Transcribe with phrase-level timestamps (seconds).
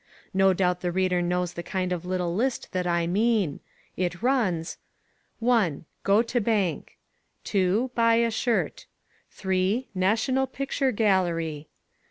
[0.33, 3.59] No doubt the reader knows the kind of little list that I mean.
[3.95, 4.79] It runs:
[5.37, 5.85] 1.
[6.01, 6.97] Go to bank.
[7.43, 7.91] 2.
[7.93, 8.87] Buy a shirt.
[9.29, 9.89] 3.
[9.93, 11.67] National Picture Gallery.